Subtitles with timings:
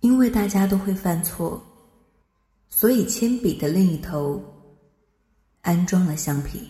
[0.00, 1.60] 因为大家都会犯错，
[2.68, 4.40] 所以铅笔的另一头
[5.62, 6.68] 安装了橡皮。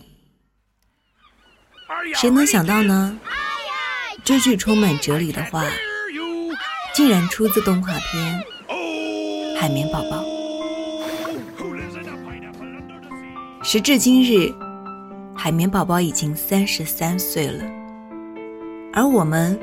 [2.14, 3.18] 谁能想到呢？
[4.24, 5.64] 这句充满哲理的话，
[6.94, 8.44] 竟然出自动画片
[9.60, 10.24] 《海绵宝宝》。
[13.62, 14.50] 时至今日，
[15.36, 17.64] 海绵宝宝已经三十三岁了，
[18.92, 19.58] 而我们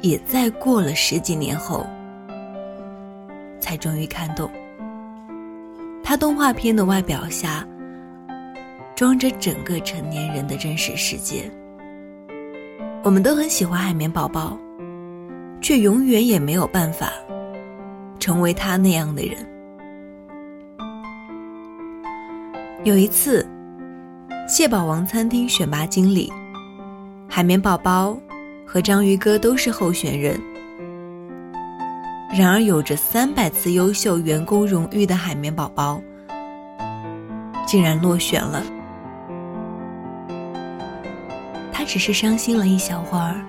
[0.00, 1.86] 也在过了十几年后，
[3.66, 4.48] 才终于看懂，
[6.00, 7.66] 他动画片的外表下，
[8.94, 11.50] 装着整个成年人的真实世界。
[13.02, 14.56] 我们都很喜欢海绵宝宝，
[15.60, 17.10] 却永远也没有办法
[18.20, 19.36] 成为他那样的人。
[22.84, 23.44] 有一次，
[24.46, 26.32] 蟹堡王餐厅选拔经理，
[27.28, 28.16] 海绵宝宝
[28.64, 30.40] 和章鱼哥都是候选人。
[32.32, 36.00] 然而，有着三百次优秀员工荣誉的海绵宝宝，
[37.66, 38.62] 竟然落选了。
[41.72, 43.40] 他只是伤心了一小会儿，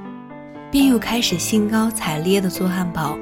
[0.71, 3.17] 便又开始兴高采烈地做汉堡，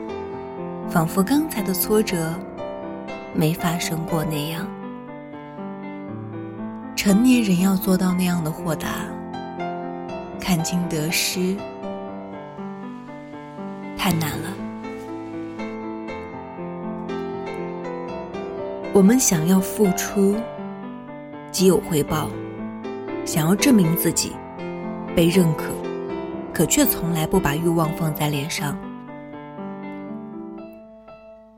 [0.89, 2.33] 仿佛刚才的挫折
[3.33, 4.67] 没发生过那样。
[6.95, 8.89] 成年人要做到那样的豁达，
[10.39, 11.55] 看清得失，
[13.97, 14.54] 太难了。
[18.95, 20.37] 我们想要付出，
[21.51, 22.29] 即有回报；
[23.25, 24.31] 想要证明自己，
[25.13, 25.65] 被认可，
[26.53, 28.73] 可却从来不把欲望放在脸上。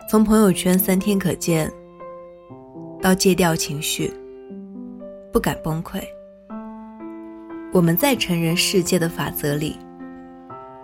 [0.09, 1.71] 从朋友圈三天可见，
[2.99, 4.11] 到戒掉情绪。
[5.31, 6.02] 不敢崩溃。
[7.71, 9.77] 我们在成人世界的法则里，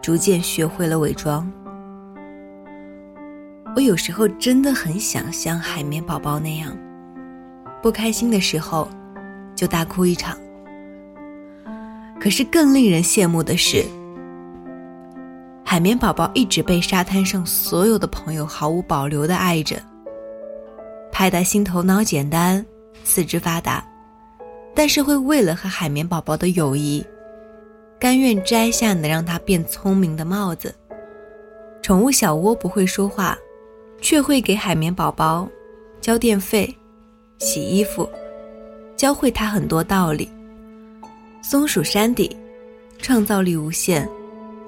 [0.03, 1.51] 逐渐学会了伪装。
[3.75, 6.77] 我有时候真的很想像海绵宝宝那样，
[7.81, 8.87] 不开心的时候
[9.55, 10.37] 就大哭一场。
[12.21, 13.83] 可是更令人羡慕的是，
[15.65, 19.81] 海绵宝宝一直被沙滩上所有的朋友毫无保留的爱着，
[21.11, 22.63] 派大星头脑简单，
[23.03, 23.83] 四肢发达。
[24.75, 27.03] 但是会为了和海绵宝宝的友谊，
[27.99, 30.73] 甘愿摘下能让他变聪明的帽子。
[31.81, 33.37] 宠物小窝不会说话，
[34.03, 35.47] 却会给海绵宝宝
[36.01, 36.77] 交电费、
[37.39, 38.07] 洗衣服，
[38.97, 40.29] 教会他很多道理。
[41.41, 42.35] 松鼠山迪，
[42.97, 44.07] 创造力无限，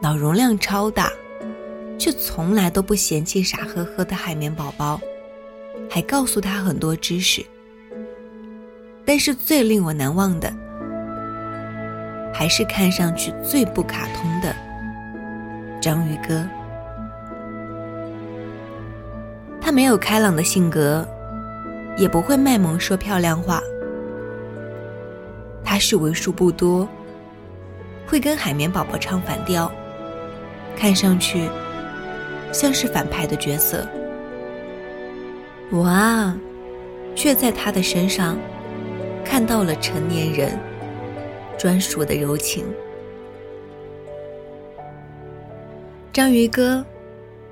[0.02, 1.12] 脑容量超大，
[2.00, 4.98] 却从来都不嫌弃傻呵呵的海绵宝宝，
[5.90, 7.46] 还告诉他很多知识。
[9.04, 10.52] 但是最令我难忘的，
[12.34, 14.56] 还是看上去最不卡通的
[15.82, 16.48] 章鱼哥。
[19.76, 21.06] 没有开朗的性格，
[21.98, 23.62] 也不会卖萌说漂亮话。
[25.66, 26.88] 他是为数不多
[28.08, 29.70] 会跟海绵宝宝唱反调，
[30.78, 31.50] 看上去
[32.54, 33.86] 像是反派的角色。
[35.70, 36.38] 我啊，
[37.14, 38.38] 却在他的身上。
[39.26, 40.58] 看到了成年人
[41.58, 42.64] 专属的柔情。
[46.14, 46.86] 章鱼哥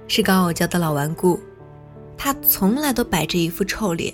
[0.08, 1.38] 是高傲娇的老顽固，
[2.18, 4.14] 他从来都摆着一副臭脸，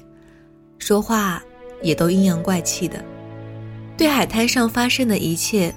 [0.77, 1.43] 说话
[1.81, 3.03] 也都阴阳怪气的。
[3.97, 5.73] 对海滩上发生的一切，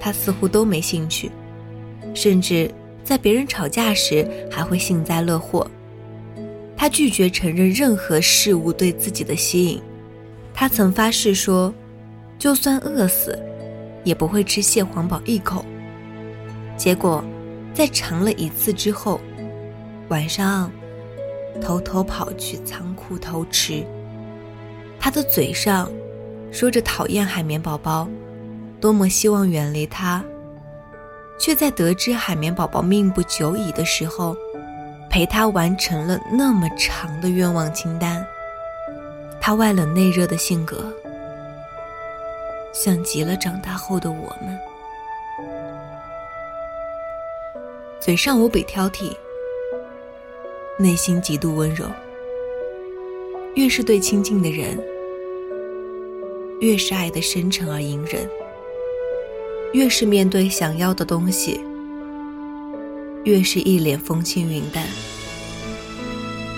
[0.00, 1.30] 他似乎都没兴趣，
[2.14, 2.70] 甚至
[3.04, 5.70] 在别人吵架时还会幸灾乐祸。
[6.76, 9.80] 他拒绝承认任何事物对自己的吸引。
[10.52, 11.72] 他曾发誓说，
[12.38, 13.38] 就算饿死，
[14.02, 15.64] 也不会吃蟹黄堡一口。
[16.76, 17.22] 结果，
[17.72, 19.20] 在尝了一次之后，
[20.08, 20.72] 晚上
[21.60, 23.84] 偷偷跑去仓库偷吃。
[24.98, 25.90] 他的嘴上
[26.52, 28.06] 说着讨厌海绵宝宝，
[28.80, 30.22] 多么希望远离他，
[31.38, 34.36] 却在得知海绵宝宝命不久矣的时候，
[35.08, 38.24] 陪他完成了那么长的愿望清单。
[39.40, 40.92] 他外冷内热的性格，
[42.72, 44.58] 像极了长大后的我们。
[47.98, 49.16] 嘴上无比挑剔，
[50.80, 51.84] 内心极度温柔。
[53.54, 54.82] 越是对亲近的人，
[56.60, 58.26] 越是爱的深沉而隐忍；
[59.74, 61.60] 越是面对想要的东西，
[63.24, 64.84] 越是一脸风轻云淡。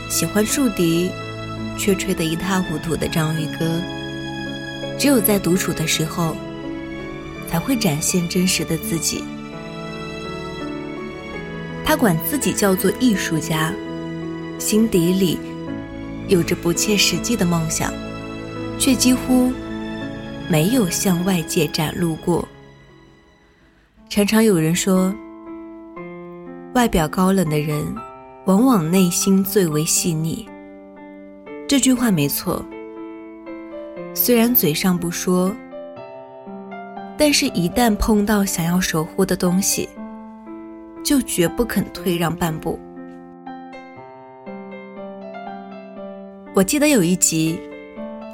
[0.09, 1.11] 喜欢树敌。
[1.79, 3.81] 却吹得一塌糊涂的章鱼哥，
[4.99, 6.37] 只有在独处的时候，
[7.49, 9.25] 才会展现真实的自己。
[11.83, 13.73] 他管自己叫做艺术家，
[14.63, 15.37] 心底里
[16.29, 17.93] 有着不切实际的梦想，
[18.79, 19.53] 却几乎
[20.49, 22.49] 没有向外界展露过。
[24.09, 25.13] 常常有人说，
[26.75, 27.85] 外表高冷的人，
[28.47, 30.49] 往往内心最为细腻。
[31.67, 32.65] 这句话没错，
[34.15, 35.53] 虽然嘴上不说，
[37.19, 39.89] 但是一旦碰到想要守护的东西，
[41.03, 42.79] 就绝不肯退让半步。
[46.55, 47.59] 我记得有一集，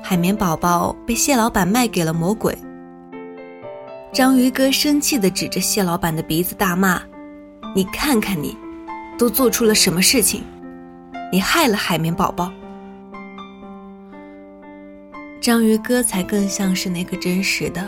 [0.03, 2.53] 海绵宝宝被蟹老板卖给了魔鬼。
[4.13, 7.01] 章鱼哥生气地指着蟹老板的鼻子大骂
[7.77, 8.57] ：“你看看你，
[9.17, 10.43] 都做出了什么事情？
[11.31, 12.51] 你害了海绵宝宝！”
[15.41, 17.87] 章鱼哥才更像是那个真实的，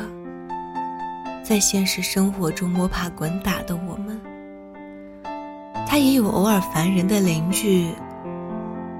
[1.43, 4.21] 在现实生活中摸爬滚打的我们。
[5.89, 7.89] 他也有偶尔烦人的邻居。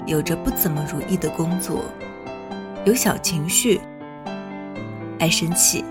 [0.05, 1.85] 有着不怎么如意的工作，
[2.85, 3.79] 有小情绪，
[5.19, 5.85] 爱生气，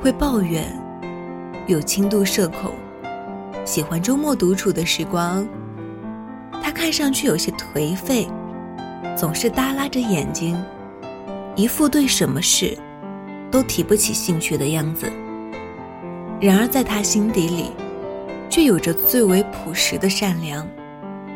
[0.00, 0.64] 会抱怨，
[1.66, 2.72] 有轻度社恐，
[3.64, 5.46] 喜欢周末独处的时光。
[6.62, 8.28] 他看上去有些颓废，
[9.16, 10.56] 总是耷拉着眼睛，
[11.56, 12.78] 一副对什么事
[13.50, 15.10] 都提不起兴趣的样子。
[16.40, 17.72] 然而在他心底里，
[18.48, 20.64] 却有着最为朴实的善良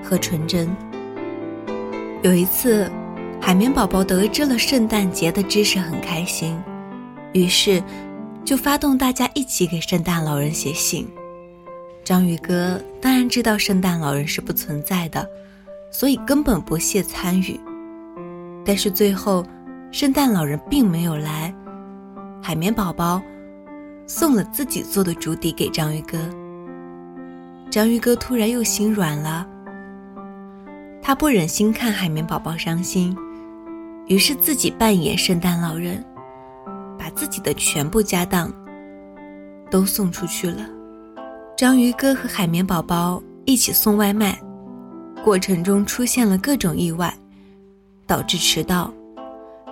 [0.04, 0.68] 和纯真。
[2.22, 2.88] 有一次，
[3.40, 6.56] 海绵宝宝得知了圣诞节的知识，很开心，
[7.32, 7.82] 于是
[8.44, 11.04] 就发动大家一起给圣诞老人写信。
[12.04, 15.28] 章鱼哥当然知道圣诞老人是不存在的，
[15.90, 17.58] 所以根本不屑参与。
[18.64, 19.44] 但是最后，
[19.90, 21.52] 圣诞老人并没有来，
[22.40, 23.20] 海绵宝宝
[24.06, 26.16] 送了自己做的竹笛给章鱼哥。
[27.68, 29.44] 章鱼哥突然又心软了。
[31.04, 33.14] 他不忍心看海绵宝宝伤心，
[34.06, 36.02] 于是自己扮演圣诞老人，
[36.96, 38.52] 把自己的全部家当
[39.68, 40.64] 都送出去了。
[41.56, 44.40] 章鱼哥和海绵宝宝一起送外卖，
[45.24, 47.12] 过程中出现了各种意外，
[48.06, 48.94] 导致迟到。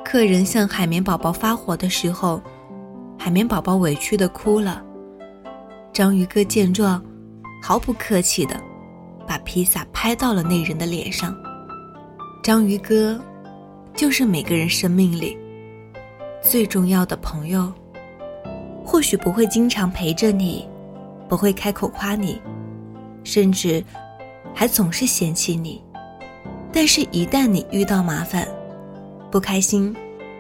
[0.05, 2.43] 客人向海绵宝宝发火的时候，
[3.17, 4.83] 海绵宝宝委屈的哭了。
[5.93, 7.01] 章鱼哥见状，
[7.63, 8.61] 毫不客气的。
[9.31, 11.33] 把披萨拍到了那人的脸上。
[12.43, 13.17] 章鱼哥，
[13.95, 15.39] 就是每个人生命里
[16.43, 17.73] 最重要的朋友。
[18.85, 20.69] 或许不会经常陪着你，
[21.29, 22.43] 不会开口夸你，
[23.23, 23.85] 甚至
[24.53, 25.81] 还总是嫌弃你。
[26.73, 28.49] 但是，一旦你遇到麻烦、
[29.31, 29.95] 不开心，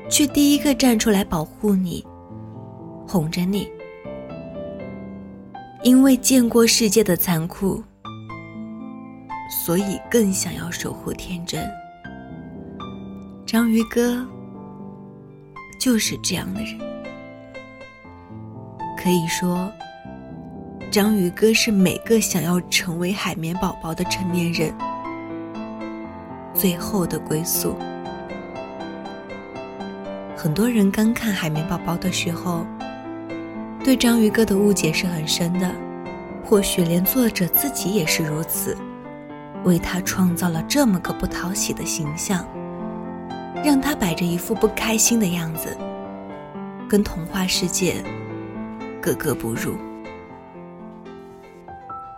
[0.08, 2.04] 却第一个站出来保护你，
[3.06, 3.70] 哄着你。
[5.84, 7.80] 因为见过世界的残酷。
[9.50, 11.68] 所以更想要守护天真。
[13.44, 14.24] 章鱼哥
[15.80, 16.78] 就是这样的人，
[18.96, 19.68] 可以说，
[20.92, 24.72] 章鱼哥是每个想要成为海绵宝宝的成年人
[26.54, 27.76] 最后的归宿。
[30.36, 32.64] 很多人刚看海绵宝宝的时候，
[33.82, 35.70] 对章鱼哥的误解是很深的，
[36.44, 38.76] 或许连作者自己也是如此。
[39.64, 42.44] 为他创造了这么个不讨喜的形象，
[43.64, 45.76] 让他摆着一副不开心的样子，
[46.88, 48.02] 跟童话世界
[49.02, 49.74] 格格不入。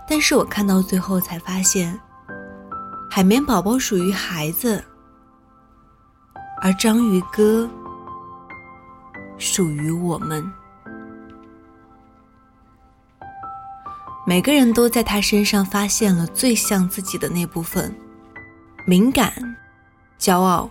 [0.09, 1.99] 但是我看到最后才发现，
[3.11, 4.83] 海绵宝宝属于孩子，
[6.61, 7.69] 而章鱼哥
[9.37, 10.45] 属于我们。
[14.25, 17.93] 每个人都在他身上发现了最像自己的那部分：
[18.87, 19.33] 敏感、
[20.19, 20.71] 骄傲、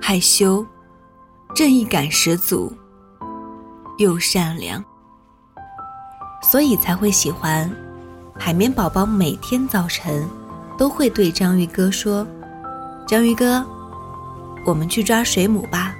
[0.00, 0.64] 害羞、
[1.52, 2.72] 正义感十足，
[3.98, 4.82] 又善良。
[6.42, 7.68] 所以才会喜欢
[8.38, 9.04] 海绵宝宝。
[9.04, 10.24] 每天早晨
[10.78, 12.24] 都会对章鱼哥说
[13.04, 13.66] ：“章鱼哥，
[14.64, 15.92] 我们去抓水母吧。”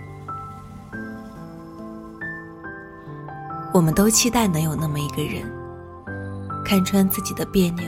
[3.75, 5.43] 我们都期待能有那么一个人。
[6.68, 7.85] 看穿自己的别扭，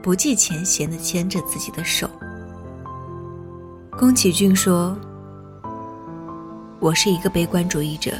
[0.00, 2.08] 不计前嫌的牵着自己的手。
[3.98, 4.96] 宫崎骏说
[6.78, 8.12] ：“我是一个悲观主义者，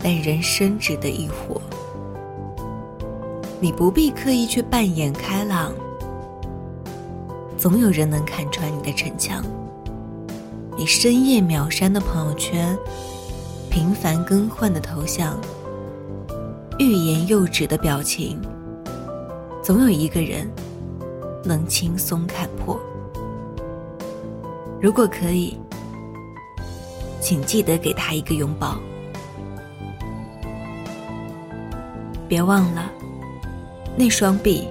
[0.00, 1.60] 但人生值得一活。
[3.60, 5.72] 你不必刻意去扮演开朗，
[7.58, 9.44] 总有人能看穿你的逞强。
[10.76, 12.78] 你深夜秒删的朋友圈，
[13.68, 15.36] 频繁更换的头像。”
[16.78, 18.40] 欲言又止的表情，
[19.62, 20.50] 总有一个人
[21.44, 22.80] 能轻松看破。
[24.80, 25.56] 如果可以，
[27.20, 28.76] 请记得给他一个拥抱。
[32.28, 32.90] 别忘了，
[33.96, 34.66] 那双臂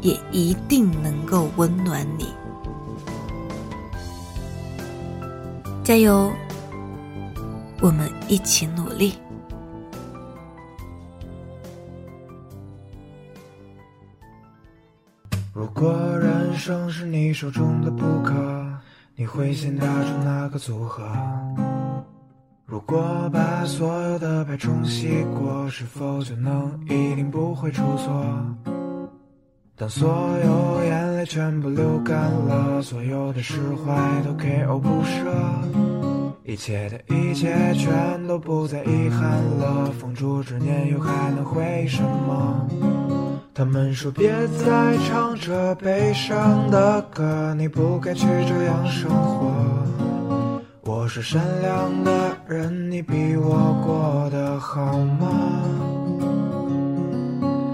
[0.00, 2.26] 也一定能够温暖你。
[5.82, 6.30] 加油，
[7.80, 9.14] 我们一起努力。
[15.80, 18.34] 如果人生是你手中的扑克，
[19.14, 21.04] 你会先打出哪个组合？
[22.66, 28.26] 如果把所有的牌重洗过，是否就能一定不会出错？
[29.76, 30.08] 当所
[30.44, 35.32] 有眼泪全部流干了，所有的释怀都 KO 不舍，
[36.42, 42.66] 一切的一切全都不再遗憾了，风烛之年又还能回忆什么？
[43.58, 44.30] 他们说别
[44.64, 49.50] 再唱着悲伤的歌，你不该去这样生活。
[50.82, 52.12] 我是善良的
[52.46, 55.26] 人，你比我过得好吗？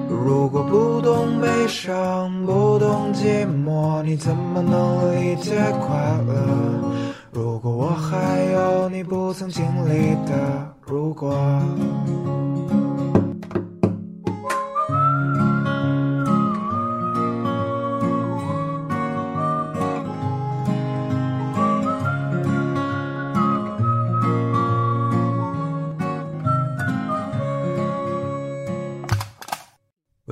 [0.08, 5.54] 如果不懂悲伤，不懂寂寞，你怎么能理解
[5.86, 5.94] 快
[6.26, 6.34] 乐？
[7.30, 10.32] 如果我还有你不曾经历的
[10.86, 11.38] 如果。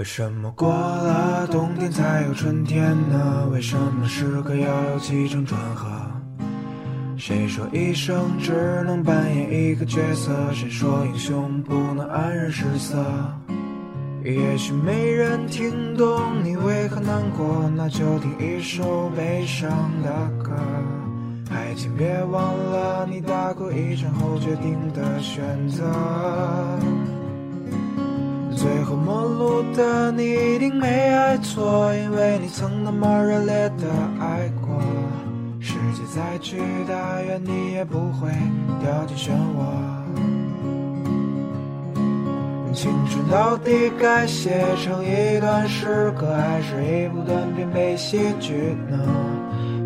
[0.02, 3.46] 为什么过了冬天才有春天呢？
[3.52, 5.88] 为什么诗歌要有起承转合？
[7.16, 10.32] 谁说一生只能扮演一个角色？
[10.52, 12.98] 谁说英雄不能黯然失色？
[14.24, 19.70] 也许没人听懂你为何难过，那就听一首悲伤
[20.02, 20.10] 的
[20.42, 20.50] 歌。
[21.48, 25.84] 还请，别忘了你打过一场后决定的选择。
[28.62, 30.22] 最后陌路的你
[30.54, 33.88] 一定没爱错，因为你曾那么热烈的
[34.20, 34.80] 爱过。
[35.58, 38.30] 世界再巨大，愿你也不会
[38.80, 39.66] 掉进漩涡。
[42.72, 48.96] 青春到底该写成一段诗歌，还是一部短篇悲喜剧呢？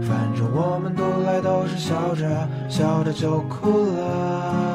[0.02, 4.65] 反正我们读来都是笑着笑着就哭了。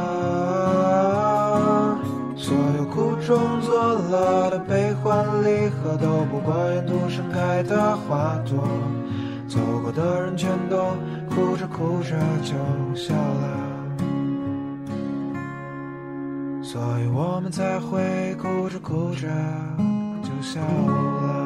[3.32, 8.62] 中作乐的悲欢离合，都不过沿途盛开的花朵。
[9.48, 10.76] 走过的人全都
[11.30, 12.54] 哭着哭着就
[12.94, 13.48] 笑了，
[16.62, 19.30] 所以我们才会哭着哭着
[20.22, 21.41] 就笑了。